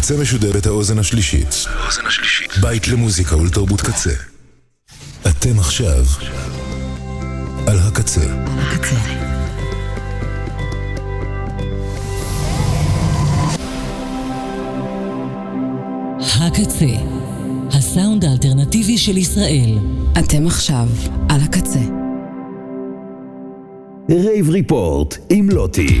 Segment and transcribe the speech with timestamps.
[0.00, 1.54] הקצה משודרת האוזן השלישית.
[2.60, 4.10] בית למוזיקה ולתרבות קצה.
[5.26, 6.04] אתם עכשיו
[7.66, 8.20] על הקצה.
[16.40, 16.86] הקצה,
[17.72, 19.78] הסאונד האלטרנטיבי של ישראל.
[20.18, 20.88] אתם עכשיו
[21.28, 21.80] על הקצה.
[24.10, 26.00] Rave Report עם לוטי.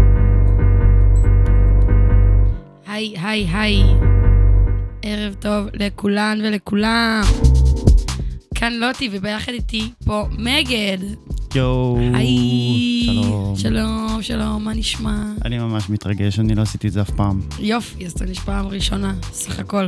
[3.01, 3.83] היי, היי, היי.
[5.01, 7.21] ערב טוב לכולן ולכולם.
[8.55, 10.97] כאן לוטי, וביחד איתי פה מגד.
[11.55, 11.99] יואו.
[13.05, 13.55] שלום.
[13.55, 15.23] שלום, שלום, מה נשמע?
[15.45, 17.41] אני ממש מתרגש, אני לא עשיתי את זה אף פעם.
[17.59, 19.87] יופי, אז זה נשמע פעם ראשונה, סך הכל.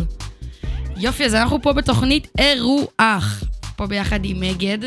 [0.97, 3.43] יופי, אז אנחנו פה בתוכנית אירוח.
[3.75, 4.79] פה ביחד עם מגד,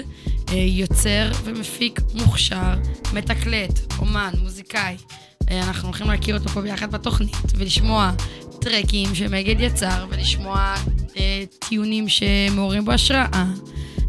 [0.49, 2.75] אה, יוצר ומפיק מוכשר,
[3.15, 4.97] מתקלט, אומן, מוזיקאי.
[5.51, 8.13] אה, אנחנו הולכים להכיר אותו פה ביחד בתוכנית, ולשמוע
[8.61, 10.75] טרקים שמגד יצר, ולשמוע
[11.17, 13.29] אה, טיעונים שמעוררים בו השראה,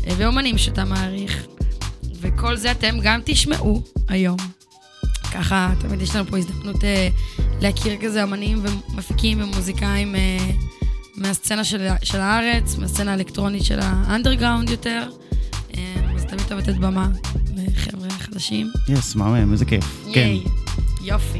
[0.08, 1.48] אה, ואומנים שאתה מעריך.
[2.22, 4.38] וכל זה אתם גם תשמעו היום.
[5.34, 7.10] ככה, תמיד יש לנו פה הזדמנות אה,
[7.62, 10.38] להכיר כזה אמנים ומפיקים ומוזיקאים אה,
[11.16, 15.10] מהסצנה של, של הארץ, מהסצנה האלקטרונית של האנדרגראונד יותר.
[15.78, 17.08] אה, אז תמיד טוב לתת במה
[17.56, 18.68] לחבר'ה חדשים.
[18.90, 20.06] יס, מהמם, איזה כיף.
[20.14, 20.36] כן.
[21.08, 21.40] יופי.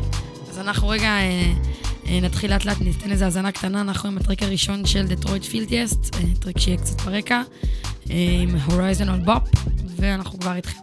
[0.50, 1.54] אז אנחנו רגע אה,
[2.08, 6.16] אה, נתחיל לאט לאט, ניתן איזה האזנה קטנה, אנחנו עם הטרק הראשון של דטרויט פילטייסט,
[6.16, 7.42] אה, טרק שיהיה קצת ברקע,
[8.10, 9.50] אה, עם הורייזן על בופ,
[9.98, 10.80] ואנחנו כבר איתכם.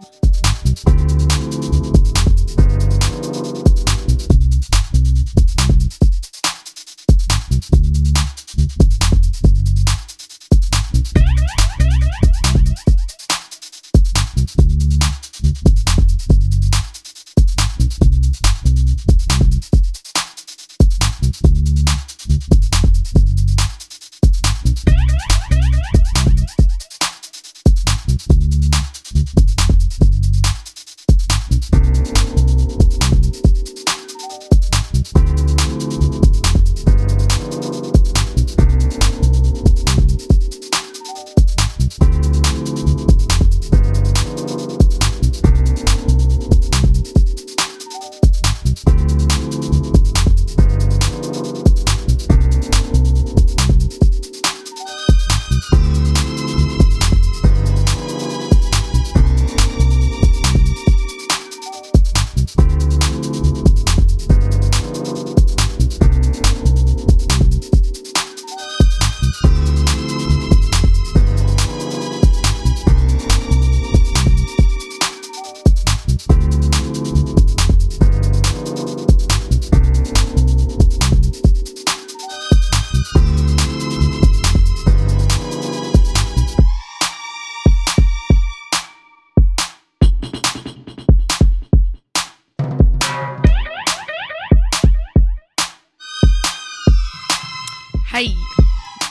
[98.15, 98.35] היי,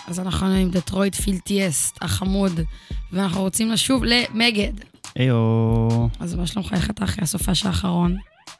[0.08, 2.60] אז אנחנו עם דטרויט פילטייסט החמוד,
[3.14, 4.72] ואנחנו רוצים לשוב למגד.
[5.16, 5.38] היו,
[6.20, 8.18] אז מה שלומך, איך אתה אחרי הסופש האחרון?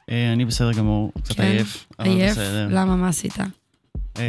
[0.10, 1.44] אה, אני בסדר גמור, קצת כן?
[1.44, 1.86] עייף.
[2.00, 2.32] אבל עייף?
[2.32, 2.68] בסדר.
[2.72, 3.38] למה, מה עשית?
[4.18, 4.24] אה,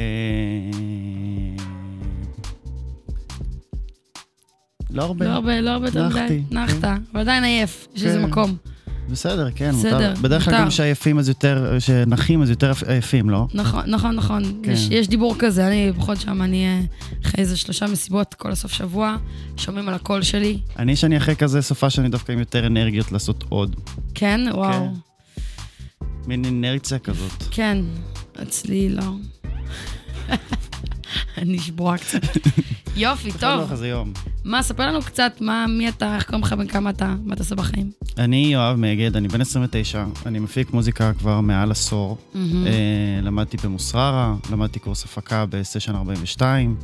[4.90, 5.24] לא הרבה.
[5.24, 6.42] לא הרבה, לא הרבה נחתי.
[6.50, 6.96] נחת, כן.
[7.12, 8.24] אבל עדיין עייף, יש איזה כן.
[8.24, 8.56] מקום.
[9.08, 10.22] בסדר, כן, בסדר, מותר.
[10.22, 10.60] בדרך כלל.
[10.60, 13.46] גם שעייפים אז יותר, שנחים אז יותר עייפים, לא?
[13.54, 14.42] נכון, נכון, נכון.
[14.62, 14.70] כן.
[14.70, 16.80] יש, יש דיבור כזה, אני בכל שם, אני אה,
[17.22, 19.16] אחרי איזה שלושה מסיבות כל הסוף שבוע,
[19.56, 20.58] שומעים על הקול שלי.
[20.78, 23.76] אני, שאני אחרי כזה סופה שאני דווקא עם יותר אנרגיות לעשות עוד.
[24.14, 24.40] כן?
[24.54, 24.88] וואו.
[26.26, 27.42] מין אנרציה כזאת.
[27.50, 27.78] כן,
[28.42, 29.12] אצלי לא.
[31.38, 32.20] אני שבורה קצת.
[32.96, 33.70] יופי, טוב.
[33.70, 34.12] איזה יום.
[34.44, 37.42] מה, ספר לנו קצת, מה, מי אתה, איך קוראים לך, בן כמה אתה, מה אתה
[37.42, 37.90] עושה בחיים?
[38.18, 42.18] אני יואב מגד, אני בן 29, אני מפיק מוזיקה כבר מעל עשור.
[42.36, 42.40] אה,
[43.22, 46.76] למדתי במוסררה, למדתי קורס הפקה ב Session 42.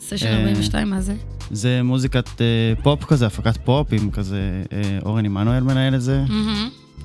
[0.00, 1.14] Session אה, 42, מה זה?
[1.50, 6.24] זה מוזיקת אה, פופ כזה, הפקת פופ, עם כזה, אה, אורן עמנואל מנהל את זה.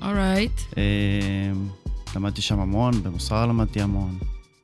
[0.02, 0.62] Alright.
[0.78, 0.84] אה,
[2.16, 4.18] למדתי שם המון, במוסררה למדתי המון.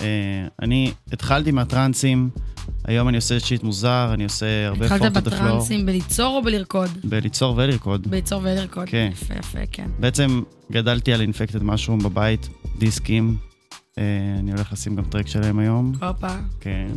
[0.04, 2.30] אה, אני התחלתי מהטרנסים,
[2.86, 5.44] היום אני עושה shit מוזר, אני עושה הרבה התחלת four to the floor.
[5.44, 6.90] בטרנסים בליצור או בלרקוד?
[7.04, 8.08] בליצור ולרקוד.
[8.08, 8.90] בליצור ולרקוד.
[8.90, 9.10] כן.
[9.12, 9.88] יפה, יפה, כן.
[10.00, 10.42] בעצם
[10.72, 13.38] גדלתי על Infected Mushroom בבית, דיסקים.
[13.98, 14.04] אה,
[14.40, 15.92] אני הולך לשים גם טרק שלהם היום.
[16.02, 16.36] הופה.
[16.60, 16.88] כן,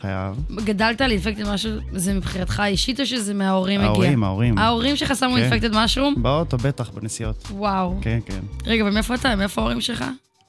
[0.00, 0.36] חייב.
[0.64, 3.90] גדלת על Infected משהו, זה מבחירתך האישית או שזה מההורים הגיע?
[3.90, 4.58] ההורים, ההורים.
[4.58, 5.36] ההורים שלך שמו.
[5.36, 6.14] Infected Mushroom?
[6.22, 7.48] באוטו, בטח, בנסיעות.
[7.50, 7.98] וואו.
[8.00, 8.40] כן, כן.
[8.66, 9.36] רגע, ומאיפה אתה?
[9.36, 10.04] מאיפה ההורים שלך?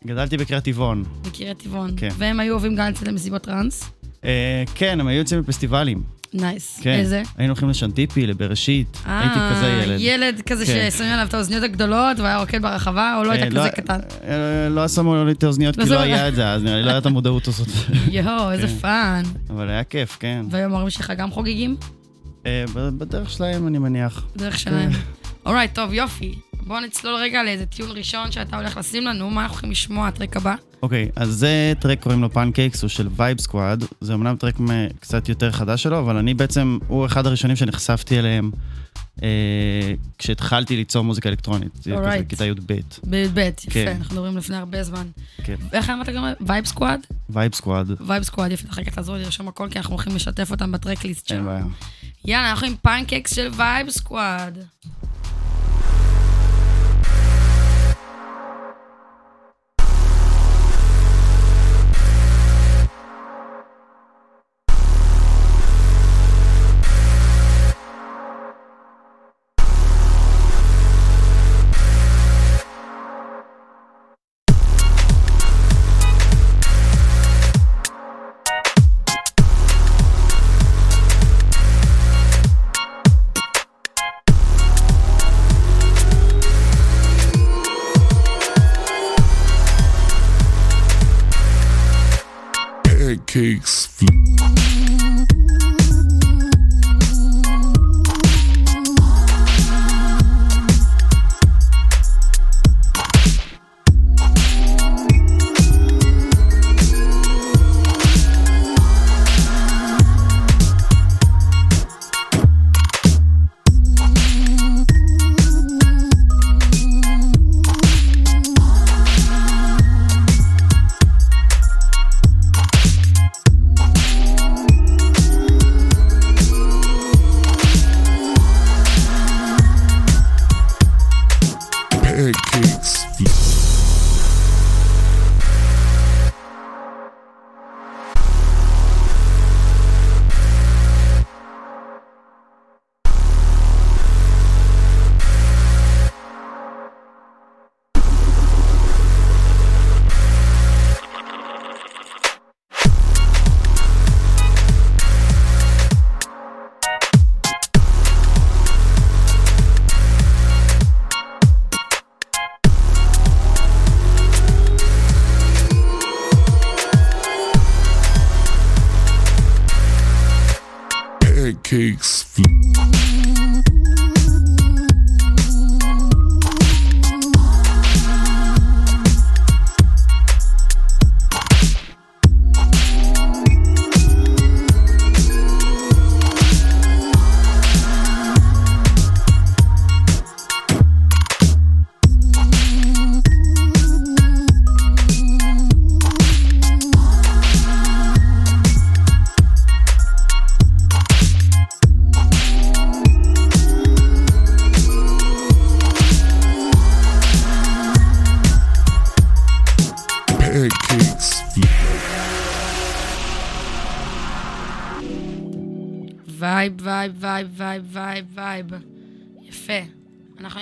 [0.06, 1.04] גדלתי בקריית טבעון.
[1.22, 1.92] בקריית טבעון.
[1.98, 2.10] כן.
[2.18, 3.90] והם היו אוהבים גם לצאת למסיבות טראנס?
[4.26, 6.04] אה, כן, הם היו יוצאים לפסטיבלים.
[6.34, 6.80] Nice.
[6.84, 6.92] כן.
[6.92, 7.22] איזה?
[7.38, 8.98] היינו הולכים לשנטיפי, לבראשית.
[9.06, 9.90] הייתי כזה ילד.
[10.00, 10.90] אה, ילד כזה כן.
[10.92, 14.00] ששמים עליו את האוזניות הגדולות והיה רוקד ברחבה, או לא אה, היית כזה קטן?
[14.28, 16.76] אה, לא שמו לי את האוזניות לא כי לא שמו- היה את זה אז, נראה
[16.76, 17.68] לי לא הייתה את המודעות הזאת.
[18.12, 18.74] יואו, איזה כן.
[18.74, 19.24] Fun.
[19.50, 20.46] אבל היה כיף, כן.
[20.50, 21.76] והיום ההורים שלך גם חוגגים?
[22.46, 24.26] אה, בדרך שלהם, אני מניח.
[24.38, 24.90] דרך שלהם.
[25.46, 26.36] Alright, טוב, יופי.
[26.68, 30.38] בואו נצלול רגע לאיזה טיול ראשון שאתה הולך לשים לנו, מה אנחנו הולכים לשמוע, הטרק
[30.38, 30.56] הבא?
[30.84, 33.84] אוקיי, אז זה טרק קוראים לו Pancakes, הוא של Vibesquad.
[34.02, 34.56] זה אמנם טרק
[35.00, 38.52] קצת יותר חדש שלו, אבל אני בעצם, הוא אחד הראשונים שנחשפתי אליהם
[39.24, 41.76] אה, כשהתחלתי ליצור מוזיקה אלקטרונית.
[41.76, 42.26] זה כזה Alright.
[42.30, 42.74] כיתה י"ב.
[43.04, 43.96] בי"ב, יפה, כן.
[43.98, 45.08] אנחנו מדברים לפני הרבה זמן.
[45.44, 45.56] כן.
[45.72, 46.24] ואיך אמרת גם?
[46.42, 47.00] Vibesquad?
[47.30, 50.78] Vibesquad, Vibesquad, יפה, אחר כך תעזור לי לרשום הכל, כי אנחנו הולכים לשתף אותם ב
[50.78, 51.50] tracklist אין שלנו.
[51.50, 51.66] בעיה.
[52.26, 54.58] יאללה, אנחנו עם Pancakes של Vibesquad.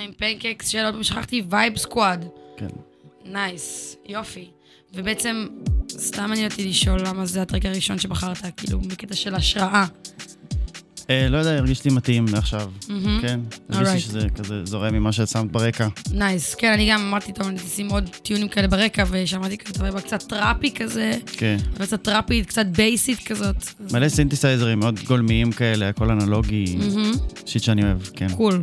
[0.04, 2.24] עם Pancakes של, עוד פעם שכחתי, VibeSquad.
[2.56, 2.68] כן.
[3.24, 4.50] Nice, יופי.
[4.94, 5.46] ובעצם,
[5.90, 9.86] סתם מעניין אותי לשאול למה זה ה track הראשון שבחרת, כאילו, בקטע של השראה.
[11.10, 12.70] אה, לא יודע, הרגיש לי מתאים לעכשיו.
[12.88, 13.18] מהמם.
[13.22, 14.00] כן, הרגיש לי.
[14.00, 15.88] שזה כזה זורם ממה ששמת ברקע.
[16.12, 16.54] Nice.
[16.54, 20.22] כן, אני גם אמרתי, טוב, אני אשים עוד טיונים כאלה ברקע, ושמעתי כזה, רואה, קצת
[20.22, 21.56] טראפי כזה, כן.
[21.74, 23.56] קצת טראפית, קצת בייסית כזאת.
[23.92, 27.12] מלא סינתסייזרים מאוד גולמיים כאלה, הכל אנלוגי, מהמם.
[27.46, 28.28] Shit שאני אוהב, כן.
[28.36, 28.62] Cool.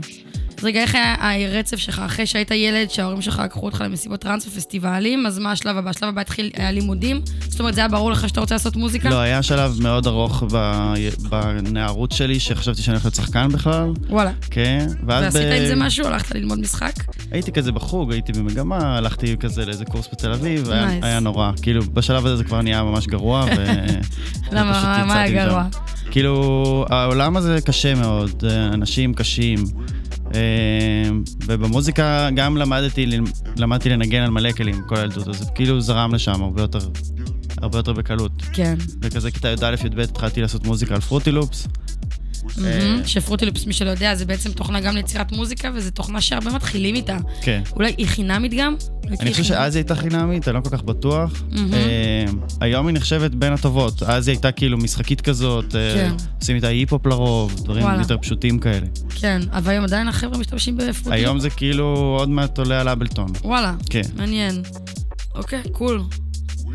[0.60, 1.16] אז רגע, איך היה
[1.48, 5.78] הרצף שלך אחרי שהיית ילד, שההורים שלך לקחו אותך למסיבות טראנס ופסטיבלים, אז מה השלב
[5.78, 5.90] הבא?
[5.90, 7.22] השלב הבא התחיל, היה לימודים?
[7.50, 9.10] זאת אומרת, זה היה ברור לך שאתה רוצה לעשות מוזיקה?
[9.10, 10.94] לא, היה שלב מאוד ארוך ב-
[11.30, 13.90] בנערות שלי, שחשבתי שאני הולך להיות שחקן בכלל.
[14.10, 14.32] וואלה.
[14.52, 15.24] כן, ואז...
[15.36, 16.08] ועשית ב- עם זה משהו?
[16.08, 16.94] הלכת ללמוד משחק?
[17.32, 20.90] הייתי כזה בחוג, הייתי במגמה, הלכתי כזה לאיזה קורס בתל אביב, היה.
[21.02, 21.52] היה נורא.
[21.62, 23.66] כאילו, בשלב הזה זה כבר נהיה ממש גרוע, ו...
[24.56, 25.04] למה?
[25.08, 25.46] מה- היה.
[25.46, 25.64] גרוע?
[26.12, 29.64] כאילו, העולם הזה קשה מאוד, אה, אנשים קשים.
[30.36, 31.10] אה,
[31.46, 33.06] ובמוזיקה גם למדתי,
[33.58, 36.90] למדתי לנגן על מלא כלים כל הילדות, אז כאילו זרם לשם הרבה יותר,
[37.58, 38.32] הרבה יותר בקלות.
[38.54, 38.76] כן.
[39.02, 41.68] וכזה כיתה י"א-י"ב התחלתי לעשות מוזיקה על פרוטי לופס.
[42.58, 43.02] מהמם.
[43.06, 47.18] שפרוטילופס, מי שלא יודע, זה בעצם תוכנה גם ליצירת מוזיקה, וזו תוכנה שהרבה מתחילים איתה.
[47.42, 47.62] כן.
[47.76, 48.76] אולי היא חינמית גם?
[49.20, 51.44] אני חושב שאז היא הייתה חינמית, אני לא כל כך בטוח.
[51.74, 52.26] אה,
[52.62, 54.04] היום היא נחשבת בין הטובות.
[54.04, 56.14] אז היא הייתה כאילו משחקית כזאת, אה, כן.
[56.40, 58.00] עושים איתה היפ-הופ לרוב, דברים.
[58.00, 58.86] יותר פשוטים כאלה.
[59.20, 61.08] כן, אבל היום עדיין החבר'ה משתמשים ב Fruity Loops.
[61.12, 63.32] היום זה כאילו עוד מעט עולה על Ableton.
[63.44, 64.02] וואלה, כן.
[64.16, 64.62] מעניין.
[65.36, 66.02] אוקיי, cool.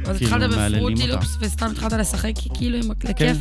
[0.07, 3.09] אז כאילו, התחלת מהלופים ב Fruity Loops וסתם התחלת לשחק כאילו עם כן.
[3.11, 3.37] לכיף?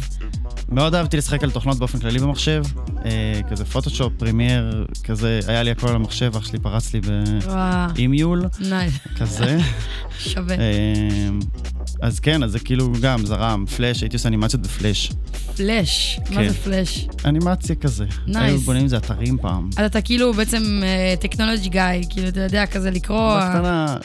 [0.69, 2.63] מאוד אהבתי לשחק על תוכנות באופן כללי במחשב,
[3.05, 7.22] אה, כזה Photoshop, Premiere, כזה, היה לי הכל על המחשב, אח שלי פרץ לי ב
[7.22, 9.57] eMule, nice, כזה.
[10.19, 10.55] שווה.
[10.55, 11.29] אה,
[12.01, 15.11] אז כן, אז זה כאילו גם זרם, פלאש, הייתי עושה אנימציות ב Flash.
[15.57, 16.49] Flash, מה כן.
[16.49, 17.07] זה פלאש?
[17.25, 18.05] אנימציה כזה.
[18.27, 18.39] Nice.
[18.39, 19.69] היו בונים איזה אתרים פעם.
[19.77, 20.81] אז אתה כאילו בעצם
[21.19, 23.39] technology guy, כאילו, אתה יודע, כזה לקרוא,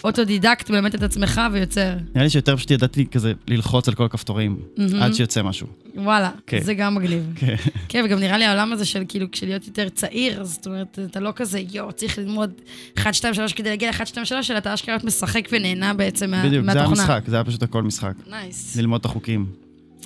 [0.05, 1.95] אוטודידקט, מלמד את עצמך ויוצר.
[2.15, 4.57] נראה לי שיותר פשוט ידעתי כזה ללחוץ על כל הכפתורים,
[5.01, 5.67] עד שיוצא משהו.
[5.97, 6.61] וואלה, כן.
[6.61, 7.33] זה גם מגניב.
[7.37, 7.55] כן.
[7.89, 11.21] כן, וגם נראה לי העולם הזה של כאילו, כשלהיות יותר צעיר, אז זאת אומרת, אתה
[11.21, 12.51] לא כזה, יואו, צריך ללמוד
[12.99, 16.31] 1, 2, 3 כדי להגיע ל-1, 2, 3, אלא אתה אשכרה להיות משחק ונהנה בעצם
[16.31, 17.03] מה- בדיוק, זה היה מהתוכנה.
[17.05, 18.13] משחק, זה היה פשוט הכל משחק.
[18.31, 18.77] Nice.
[18.77, 19.47] ללמוד את החוקים,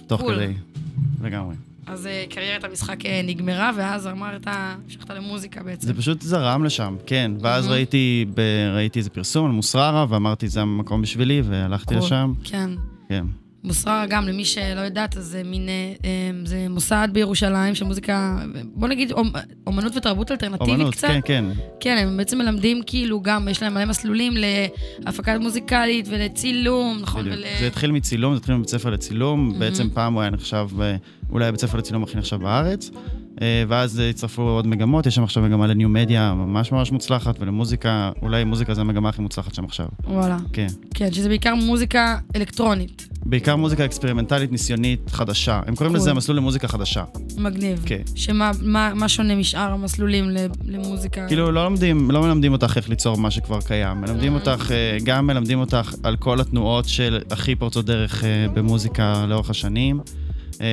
[0.06, 0.34] תוך cool.
[0.34, 0.52] כדי.
[1.22, 1.54] לגמרי.
[1.86, 5.86] אז אה, קריירת המשחק אה, נגמרה, ואז אמרת, המשכת למוזיקה בעצם.
[5.86, 7.32] זה פשוט זרם לשם, כן.
[7.40, 8.40] ואז ראיתי, ב...
[8.74, 12.04] ראיתי איזה פרסום על מוסררה, ואמרתי, זה המקום בשבילי, והלכתי cool.
[12.04, 12.32] לשם.
[12.44, 12.70] כן.
[13.08, 13.24] כן.
[13.64, 16.10] מוסררה גם, למי שלא יודעת, אז זה מין, אה, אה,
[16.44, 19.32] זה מוסד בירושלים של מוזיקה, בוא נגיד אומ-
[19.66, 21.08] אומנות ותרבות אלטרנטיבית אומנות, קצת.
[21.08, 21.44] כן, כן.
[21.80, 24.32] כן, הם בעצם מלמדים כאילו גם, יש להם מלא מסלולים
[25.04, 27.26] להפקת מוזיקלית ולצילום, נכון?
[27.26, 27.42] ול...
[27.60, 29.58] זה התחיל מצילום, זה התחיל מבית ספר לצילום.
[29.58, 30.96] בעצם פעם הוא היה נחשב, אה,
[31.30, 32.90] אולי הבית ספר לצילום הכי נחשב בארץ.
[33.42, 37.40] אה, ואז אה, הצטרפו עוד מגמות, יש שם עכשיו מגמה לניו מדיה ממש ממש מוצלחת,
[37.40, 39.86] ולמוזיקה, אולי מוזיקה זה המגמה הכי מוצלחת שם עכשיו.
[40.04, 40.36] וואלה.
[40.52, 40.66] כן.
[40.94, 43.08] כן, שזה בעיקר מוזיקה אלקטרונית.
[43.26, 45.60] בעיקר מוזיקה אקספרימנטלית ניסיונית חדשה.
[45.66, 46.16] הם קוראים לזה קול.
[46.16, 47.04] מסלול למוזיקה חדשה.
[47.38, 47.82] מגניב.
[47.86, 48.02] כן.
[48.14, 50.30] שמה מה, מה שונה משאר המסלולים
[50.64, 51.26] למוזיקה?
[51.28, 54.00] כאילו, לא לומדים, לא מלמדים אותך איך ליצור מה שכבר קיים.
[54.00, 59.26] מלמדים אותך, אה, גם מלמדים אותך על כל התנועות של הכי פורצות דרך אה, במוזיקה
[59.28, 60.00] לאורך השנים.
[60.62, 60.68] אה,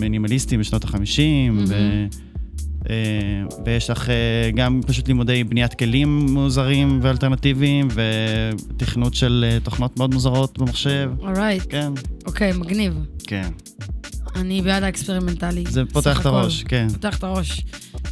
[0.00, 1.74] מינימליסטים בשנות החמישים, ו...
[2.90, 2.94] אה,
[3.64, 10.58] ויש לך אה, גם פשוט לימודי בניית כלים מוזרים ואלטרנטיביים, ותכנות של תוכנות מאוד מוזרות
[10.58, 11.10] במחשב.
[11.18, 11.62] Alright.
[11.68, 11.92] כן,
[12.26, 12.94] אוקיי, מגניב.
[13.26, 13.48] כן.
[14.36, 15.64] אני בעד האקספרימנטלי.
[15.68, 16.26] זה פותח את.
[16.26, 16.88] הראש, כן.
[16.88, 17.64] פותח את הראש.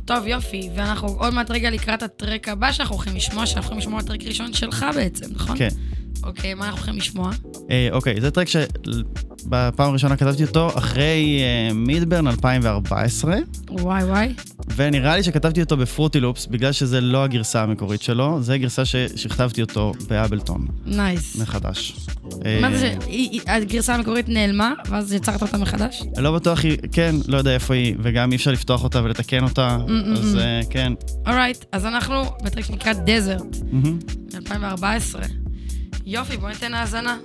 [0.05, 0.69] טוב, יופי.
[0.77, 4.23] ואנחנו עוד מעט רגע לקראת ה track הבא שאנחנו הולכים לשמוע, שאנחנו הולכים לשמוע track
[4.23, 5.59] ראשון שלך בעצם, נכון?
[5.59, 5.69] כן.
[6.23, 7.31] אוקיי, מה אנחנו הולכים לשמוע?
[7.71, 13.37] אה, אוקיי, זה track שבפעם הראשונה כתבתי אותו אחרי אה, מידברן 2014.
[13.71, 14.35] וואי וואי.
[14.77, 18.85] ונראה לי שכתבתי אותו ב Fruity Loops, בגלל שזה לא הגרסה המקורית שלו, זה גרסה
[19.17, 20.67] שכתבתי אותו ב Ableton.
[20.87, 21.37] Nice.
[21.37, 21.97] מחדש.
[22.61, 22.95] מה אה, זה,
[23.47, 26.03] הגרסה המקורית נעלמה, ואז יצרת אותה מחדש?
[26.17, 26.61] לא בטוח,
[26.93, 29.79] כן, לא יודע איפה היא, וגם אי אפשר לפתוח אותה ולתקן אותה,
[30.13, 30.39] אז
[30.71, 30.93] כן.
[31.27, 33.57] Alright, אז אנחנו ב track שנקרא Desert,
[34.35, 35.23] 2014.
[36.05, 37.21] יופי, בוא ניתן האזנה.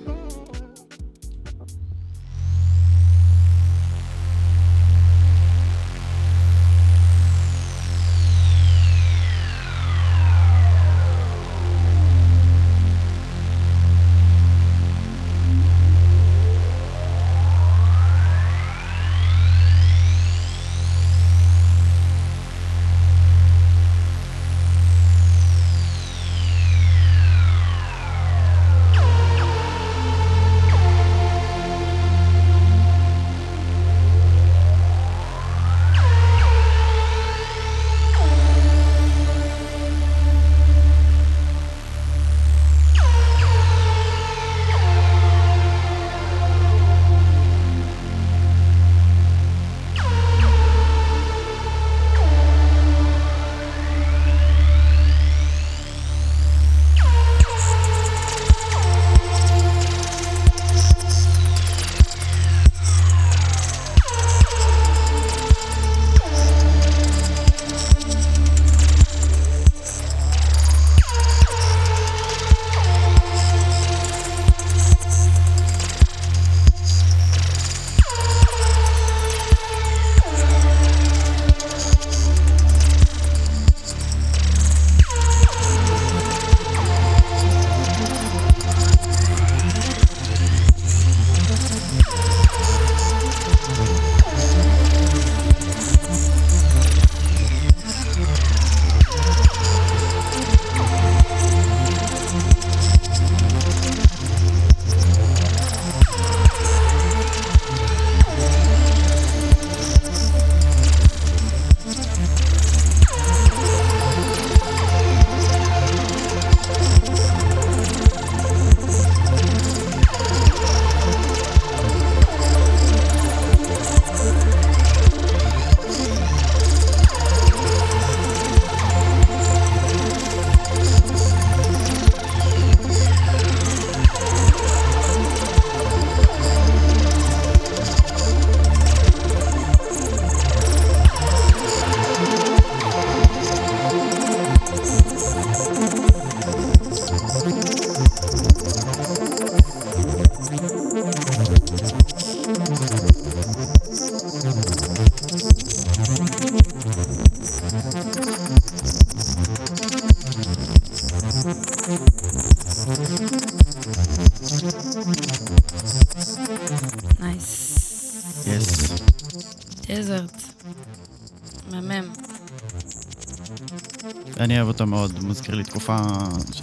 [174.76, 175.96] אותו מאוד, מזכיר לי תקופה,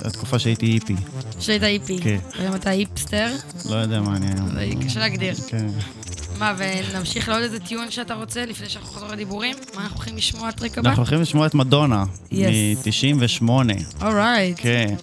[0.06, 0.96] התקופה שהייתי היפי.
[1.40, 2.00] שהיית איפי.
[2.04, 2.18] כן.
[2.40, 3.32] היום אתה היפסטר?
[3.70, 4.26] לא יודע מה אני
[4.58, 4.84] היום.
[4.84, 5.34] קשה להגדיר.
[5.48, 5.68] כן.
[6.40, 9.56] מה, ונמשיך לעוד איזה טיון שאתה רוצה לפני שאנחנו חוזרים לדיבורים?
[9.76, 10.90] מה אנחנו הולכים לשמוע טרק הבא?
[10.90, 12.36] אנחנו הולכים לשמוע את מדונה, Yes.
[12.86, 13.50] מ-98.
[14.02, 14.58] אורייט.
[14.60, 14.96] כן,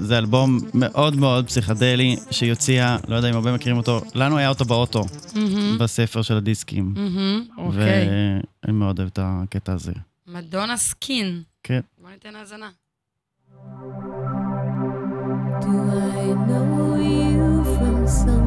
[0.00, 4.48] זה אלבום מאוד מאוד פסיכדלי, שהיא הוציאה, לא יודע אם הרבה מכירים אותו, לנו היה
[4.48, 5.04] אותו באוטו,
[5.80, 6.94] בספר של הדיסקים.
[6.96, 8.08] מהמם, אוקיי.
[8.66, 9.92] ואני מאוד אוהב את הקטע הזה.
[10.28, 11.42] מדונה סקין.
[11.63, 11.79] כן.
[11.97, 12.69] בוא ניתן האזנה.
[15.61, 15.75] Do
[16.13, 18.40] I know you from somewhere?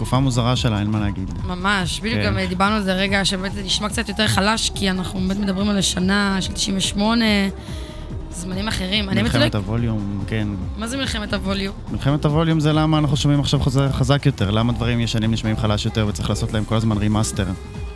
[0.00, 1.30] תקופה מוזרה שלה, אין מה להגיד.
[1.44, 2.26] ממש, בדיוק כן.
[2.26, 5.68] גם דיברנו על זה רגע שבאמת זה נשמע קצת יותר חלש, כי אנחנו באמת מדברים
[5.68, 7.24] על השנה של 98,
[8.30, 9.08] זמנים אחרים.
[9.10, 9.22] לא...
[9.22, 10.48] מלחמת הווליום, כן.
[10.76, 11.74] מה זה מלחמת הווליום?
[11.92, 15.84] מלחמת הווליום זה למה אנחנו שומעים עכשיו חזק, חזק יותר, למה דברים ישנים נשמעים חלש
[15.84, 17.46] יותר וצריך לעשות להם כל הזמן remaster.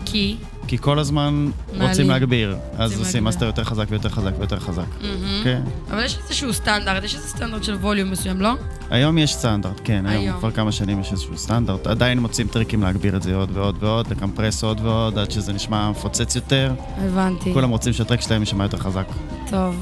[0.05, 0.37] כי...
[0.67, 1.89] כי כל הזמן מעלים.
[1.89, 3.25] רוצים להגביר, אז עושים.
[3.25, 4.87] מאסטר יותר חזק ויותר חזק ויותר חזק.
[5.03, 5.41] מהמם.
[5.45, 5.63] כן.
[5.91, 8.55] אבל יש איזשהו סטנדרט, יש איזה סטנדרט של ווליום מסוים, לא?
[8.91, 10.39] היום יש סטנדרט, כן, היום היום.
[10.39, 11.87] כבר כמה שנים יש איזשהו סטנדרט.
[11.87, 15.91] עדיין מוצאים טריקים להגביר את זה עוד ועוד ועוד, לקמפרס עוד ועוד, עד שזה נשמע
[15.91, 16.73] מפוצץ יותר.
[16.97, 17.53] הבנתי.
[17.53, 19.07] כולם רוצים שהטרק שלהם יישמע יותר חזק.
[19.51, 19.75] טוב,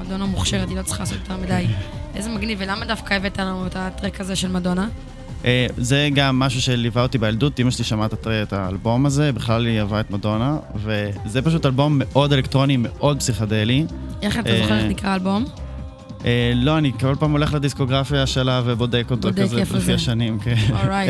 [0.00, 1.66] מדונה מוכשרת, היא לא צריכה לעשות יותר מדי.
[2.14, 4.88] איזה מגניב, ולמה דווקא הבאת לנו את הטרק הזה של מדונה?
[5.44, 8.06] אה, זה גם משהו שליווה אותי בילדות, אמא שלי שמעה
[8.42, 13.86] את האלבום הזה, בכלל היא אהבה את מדונה, וזה פשוט אלבום מאוד אלקטרוני, מאוד פסיכדלי.
[14.22, 15.44] איך אתה אה, זוכר איך נקרא האלבום?
[16.24, 19.94] אה, לא, אני כל פעם הולך לדיסקוגרפיה שלה ובודק אותו בודק כזה לפי זה.
[19.94, 20.54] השנים, כן.
[20.68, 21.08] Alright.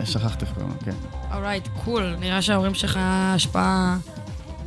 [0.00, 0.96] אה, שכחתי איך קוראים לו, כן.
[1.36, 2.14] אורייט, קול.
[2.20, 3.96] נראה שההורים שלך השפעה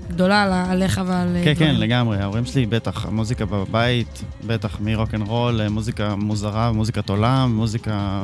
[0.10, 1.36] גדולה על- עליך ועל...
[1.36, 1.76] אה, כן, כן.
[1.76, 8.22] לגמרי, ההורים שלי בטח, המוזיקה בבית, בטח מרוקנרול, אה, מוזיקה מוזרה, מוזיקת עולם, מוזיקה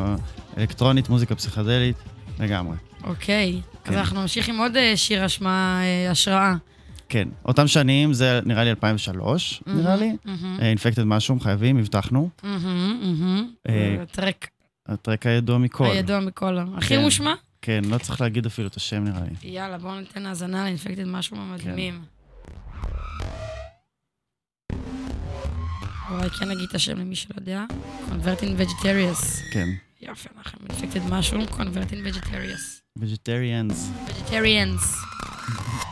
[0.58, 1.96] אלקטרונית, מוזיקה פסיכדלית,
[2.40, 2.76] לגמרי.
[3.04, 3.62] אוקיי.
[3.86, 3.98] אז כן.
[3.98, 6.56] אנחנו נמשיך עם עוד שיר אשמה, אה, השראה.
[7.12, 10.18] כן, אותם שנים, זה נראה לי 2003, נראה לי.
[10.26, 12.30] מהמם, אינפקטד משהו, חייבים, הבטחנו.
[12.44, 13.48] מהמם, מהמם.
[13.70, 14.48] אה, טרק
[14.88, 15.86] הטרק הידוע מכל.
[15.86, 16.58] הידוע מכל.
[16.78, 17.02] הכי כן.
[17.02, 17.34] מושמע?
[17.62, 19.50] כן, לא צריך להגיד אפילו את השם נראה לי.
[19.50, 22.02] יאללה, בואו ניתן האזנה לאינפקטד משהו מהמדהימים.
[26.12, 27.66] אולי כן נגיד את השם למי שלא יודע.
[28.10, 29.54] Converting Vegetarians.
[29.54, 29.70] כן.
[30.02, 33.00] יופי, אנחנו אינפקטד משהו, Converting Vegetarians.
[33.00, 34.10] Vegetarians.
[34.10, 34.84] Vegetarians.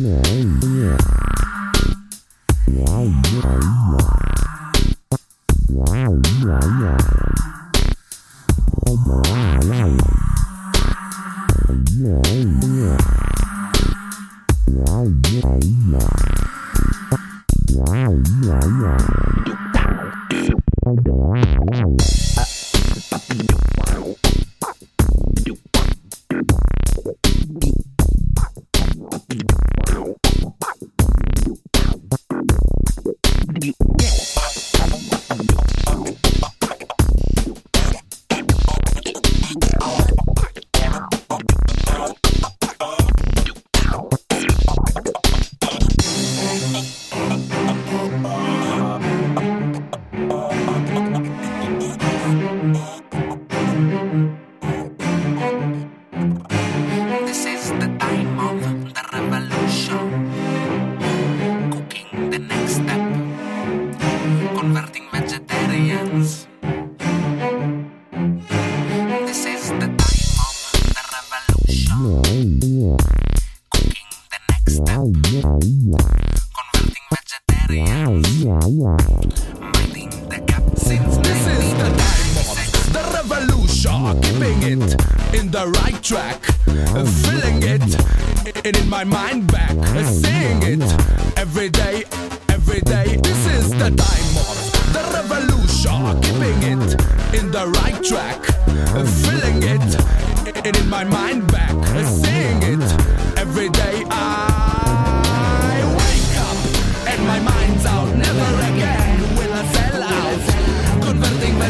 [0.00, 0.38] Yeah.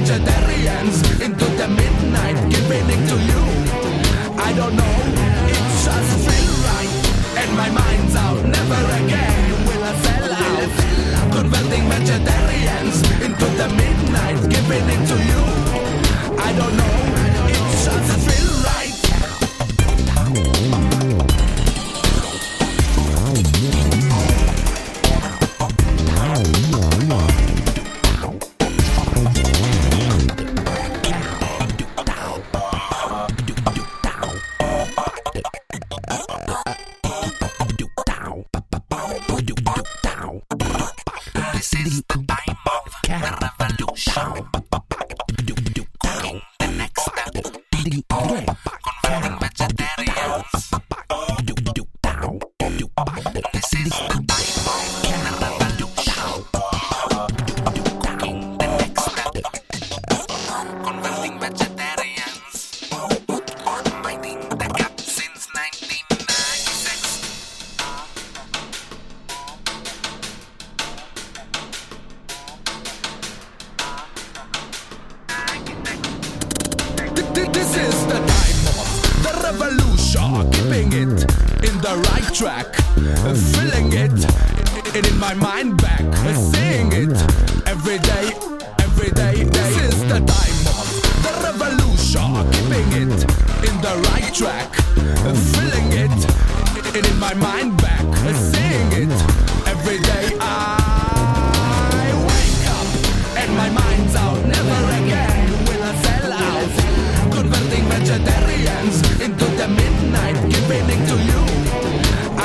[0.09, 0.48] noche de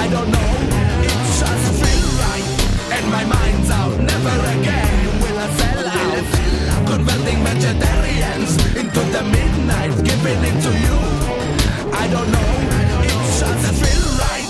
[0.03, 0.51] I don't know.
[1.07, 2.47] It just feels right,
[2.91, 3.97] and my mind's out.
[3.97, 6.25] Never again will I sell out.
[6.91, 10.97] Converting vegetarians into the midnight, giving it to you.
[11.93, 12.51] I don't know.
[13.07, 14.47] It just feels right.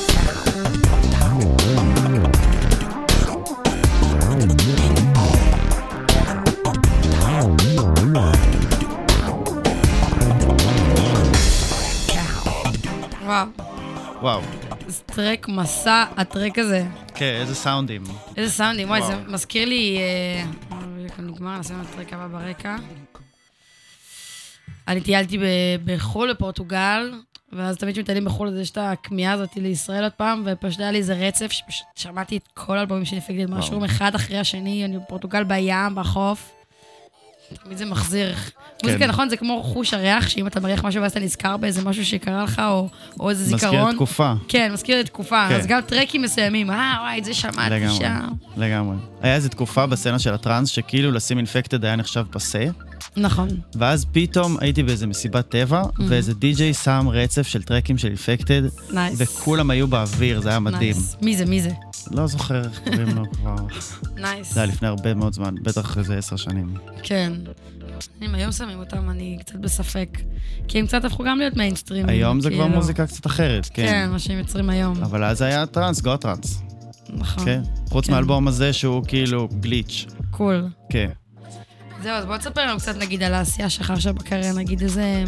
[13.23, 13.53] Wow.
[14.19, 14.41] Wow.
[15.06, 16.86] טרק מסע, הטרק הזה.
[17.15, 18.04] כן, איזה סאונדים.
[18.38, 19.15] איזה סאונדים, וואי, זה.
[19.28, 19.98] מזכיר לי...
[19.98, 20.43] אה,
[21.19, 22.76] נגמר, נשים את הטרק הבא ברקע.
[24.88, 25.38] אני טיילתי
[25.86, 27.13] בחו"ל, בפורטוגל,
[27.52, 30.98] ואז תמיד כשמטיילים בחו"ל אז יש את הכמיהה הזאת לישראל עוד פעם, ופשוט היה לי
[30.98, 35.43] איזה רצף, שפשוט שמעתי את כל האלבומים של אפקטד משהו, אחד אחרי השני, אני בפורטוגל
[35.43, 36.52] בים, בחוף.
[37.63, 38.36] תמיד זה מחזיר.
[38.84, 42.06] מוזיקה, נכון, זה כמו חוש הריח, שאם אתה מריח משהו ואז אתה נזכר באיזה משהו
[42.06, 43.80] שקרה לך, או, או איזה זיכרון.
[43.80, 44.34] מזכיר תקופה.
[44.48, 45.46] כן, מזכיר תקופה.
[45.50, 45.56] כן.
[45.56, 48.28] אז גם טרקים מסוימים, אה, וואי, את זה שמעתי לגמרי, שם.
[48.58, 48.96] לגמרי.
[49.22, 52.65] היה איזו תקופה בסצנה של הטראנס, שכאילו לשים Infected היה נחשב פסה,
[53.17, 53.48] נכון.
[53.76, 59.15] ואז פתאום הייתי באיזה מסיבת טבע, ואיזה די-ג'יי שם רצף של טרקים של Infected, nice.
[59.17, 60.96] וכולם היו באוויר, זה היה מדהים.
[61.22, 61.69] מי זה, מי זה?
[62.12, 63.56] לא זוכר איך קוראים לו כבר.
[64.23, 64.53] Nice.
[64.54, 66.74] זה היה לפני הרבה מאוד זמן, בטח איזה עשר שנים.
[67.04, 67.34] כן.
[68.21, 70.17] אם היום שמים אותם, אני קצת בספק.
[70.67, 72.09] כי הם קצת הפכו גם להיות מיינסטרים.
[72.09, 72.75] היום זה כבר כאילו.
[72.75, 74.09] מוזיקה קצת אחרת, כן, כן.
[74.11, 75.03] מה שהם יוצרים היום.
[75.03, 76.61] אבל אז היה טראנס, גואה טראנס.
[77.09, 77.45] נכון.
[77.45, 77.61] כן.
[77.89, 78.11] חוץ כן.
[78.11, 80.06] מהאלבום הזה שהוא כאילו glitch.
[80.32, 80.67] Cool.
[80.89, 81.09] כן.
[82.03, 85.23] זהו, אז בוא תספר לנו קצת, נגיד, על העשייה שלך עכשיו בקריירה, נגיד איזה,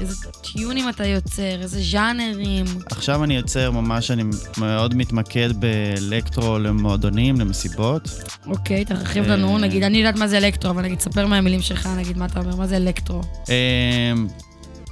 [0.00, 2.64] איזה טיונים אתה יוצר, איזה ז'אנרים.
[2.90, 4.22] עכשיו אני יוצר ממש, אני
[4.58, 8.08] מאוד מתמקד באלקטרו למועדונים, למסיבות.
[8.46, 11.88] אוקיי, תרחיב אה, לנו, נגיד, אני יודעת מה זה אלקטרו, אבל נגיד, ספר מהמילים שלך,
[11.96, 13.20] נגיד, מה אתה אומר, מה זה אלקטרו.
[13.48, 14.26] אמ,